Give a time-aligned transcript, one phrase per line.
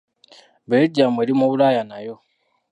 [0.69, 2.15] Belgium eri mu Bulaaya nayo.